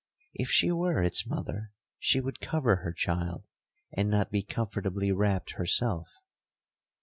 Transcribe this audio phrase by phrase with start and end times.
[0.33, 3.45] If she were its mother, she would cover her child,
[3.95, 6.11] and not be comfortably wrapt herself.'